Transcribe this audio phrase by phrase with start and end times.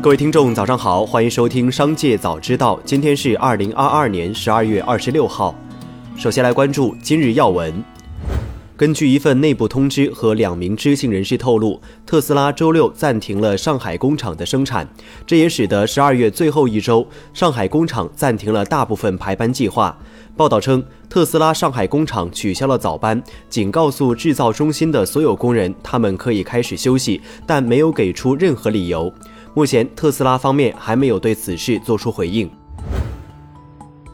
[0.00, 2.76] 各位听众，早上好，欢迎收听《商界早知道》。
[2.84, 5.52] 今天是二零二二年十二月二十六号。
[6.16, 7.82] 首先来关注今日要闻。
[8.76, 14.88] 根据一份内部通知和两名知情人士透露，特斯拉周六暂停了上海工厂的生产，
[15.26, 17.04] 这也使得十二月最后一周
[17.34, 19.98] 上海工厂暂停了大部分排班计划。
[20.36, 23.20] 报道称，特斯拉上海工厂取消了早班，
[23.50, 29.12] 仅告诉制造中心的所有工人他们可以开始休息，但没有给出任何理由。
[29.54, 32.48] 目前，特斯拉方面还没有对此事做出回应。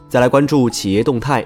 [0.09, 1.45] 再来关注企业动态。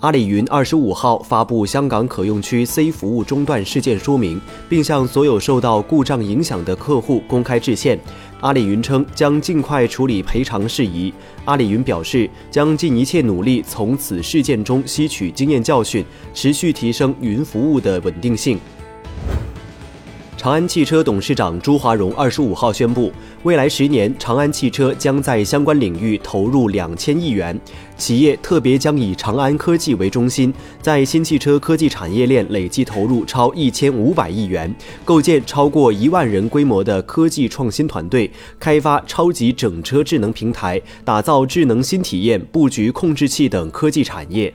[0.00, 7.98] 阿里云二十五号发布香港可用区 C 服务中断事件说明，并向所有受到故障影响的客户公开致歉。
[8.40, 11.12] 阿里云称将尽快处理赔偿事宜。
[11.44, 18.58] 阿里云表示，将尽一切努力从此事件中吸取经验教训，持续提升云服务的稳定性。
[20.40, 23.12] 长安汽车董事长朱华荣二十五号宣布，
[23.42, 27.60] 未来十年，长安汽车将在相关领域投入两千亿元。
[27.98, 30.50] 企业特别将以长安科技为中心，
[30.80, 44.50] 在新汽车科技产业链累计投入超一千五百亿元，构建超过一万人规模的科技创新团队，开发超级整车智能平台，打造智能新体验，布局控制器等科技产业。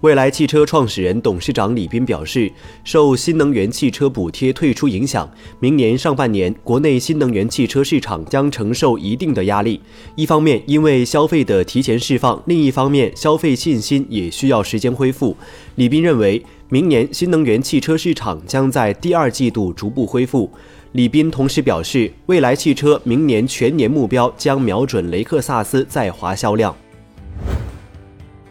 [0.00, 2.50] 未来汽车创始人、董事长李斌表示，
[2.84, 9.78] 受新能源汽车补贴退出影响，明年上半年国内新能源汽车市场将承受一定的压力。
[10.14, 15.36] 一方面因为消费的提前释放，另一方面消费信心也需要时间恢复。
[15.74, 20.50] 李斌认为，明年新能源汽车市场将在第二季度逐步恢复。
[20.92, 26.74] 李斌同时表示，未来汽车明年全年目标将瞄准雷克萨斯在华销量。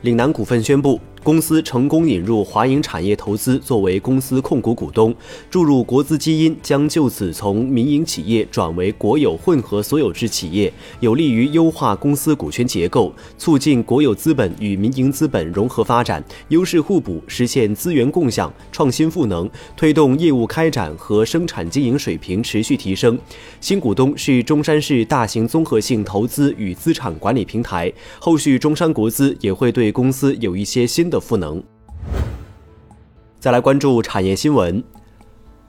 [0.02, 1.02] 岭南股份宣布。
[1.22, 5.14] 公司成功引入华盈产业投资作为公司控股股东，
[5.50, 23.20] 注入国资基因将就此从民营企业转为国有混合所有制企业，有利于优化公司股权结构，促进国有资本与民营资本融合发展，优势互补，实现资源共享、创新赋能，推动业务开展和生产经营水平持续提升。
[23.60, 31.10] 新股东是中山市大型综合性投资与资产管理平台，后续中山国资也会对公司有一些新。
[31.10, 31.62] 的赋能。
[33.40, 34.84] 再来关注产业新闻。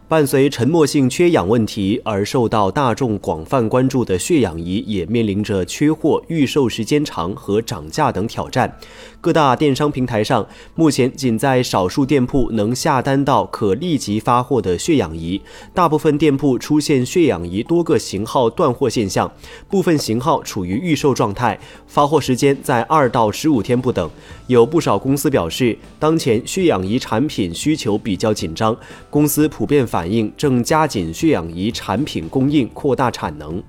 [0.08, 8.76] 伴随沉默性缺氧问题而受到大众广泛关注的血氧仪，也面临着缺货、预售时间长和涨价等挑战。
[9.20, 15.40] 各大电商平台上，目前仅在少数店铺能下单到可立即发货的血氧仪，
[15.72, 19.30] 大部分店铺出现血氧仪多个型号断货现象，
[19.68, 24.10] 部分型号处于预售状态，发货时间在二到十五天不等。
[24.48, 28.76] 有不少公司表示，当前血氧仪产品需求比较紧张，
[29.08, 30.10] 公司普遍反。
[30.10, 33.62] 映正加紧血氧仪产品供应，扩大产能。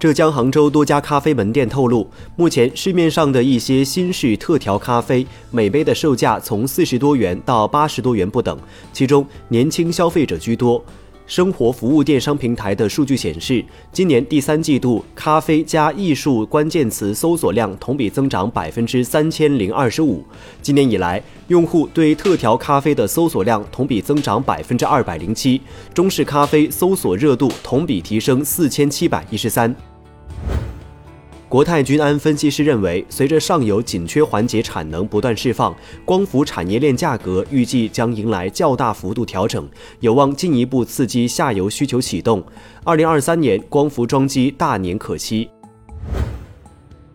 [0.00, 8.58] 浙江杭州多家咖啡门店透露，目前市面上的一些新式特调咖啡，每杯的售价从四十多元到八十多元不等，
[8.94, 10.82] 其中年轻消费者居多。
[11.30, 20.24] 生活服务电商平台的数据显示，今年第三季度咖啡加艺术关键词搜索量同比增长百分之三千零二十五。
[20.60, 25.60] 今年以来，用户对特调咖啡的搜索量同比增长百分之二百零七，
[25.94, 29.72] 中式咖啡搜索热度同比提升四千七百一十三。
[31.50, 35.74] 国泰君安分析师认为，随着上游紧缺环节产能不断释放，
[36.04, 39.68] 光伏产业链价格预计将迎来较大幅度调整，
[39.98, 42.40] 有望进一步刺激下游需求启动。
[42.84, 45.50] 二零二三年光伏装机大年可期。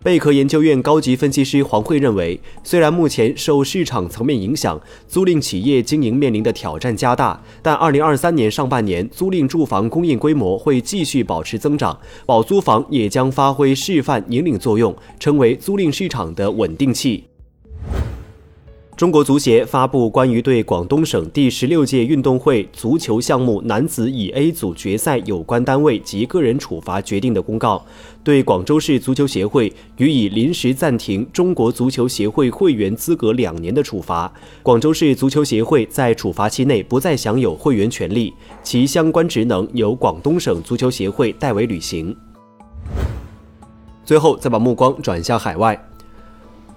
[0.06, 17.24] 贝壳研究院高级分析师黄慧认为，虽然目前受市场层面影响，租赁企业经营面临的挑战加大，但二零二三年上半年租赁住房供应规模会继续保持增长，保租房也将发挥示范引领作用，成为租赁市场的稳定器。
[18.98, 27.86] 中国足协发布关于对广东省第十六届运动会足球项目男子乙 A 组决赛有关单位及个人处罚决定的公告，
[28.24, 34.32] 对广州市足球协会予以临时暂停中国足球协会会员资格两年的处罚。
[34.64, 38.34] 广州市足球协会在处罚期内不再享有会员权利，
[38.64, 42.16] 其相关职能由广东省足球协会代为履行。
[44.06, 45.78] 最后，再把目光转向海外。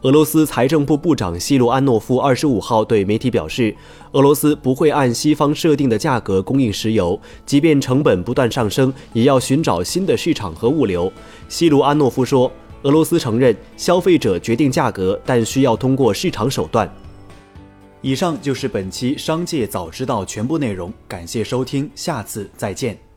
[0.02, 3.74] 俄罗斯财政部部长西卢安诺夫二十五号对媒体表示，
[4.12, 11.12] 俄罗斯不会按西方设定的价格供应石油，即便成本不断上升，也要寻找新的市场和物流。
[11.48, 12.48] 西卢安诺夫说，
[12.82, 16.88] 俄罗斯承认消费者决定价格，但需要通过市场手段。
[18.00, 23.07] 以上就是本期商界早知道全部内容，感谢收听，下次再见。